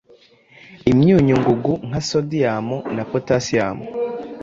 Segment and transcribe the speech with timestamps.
[0.91, 3.77] imyunyungugu nka sodium na potassium,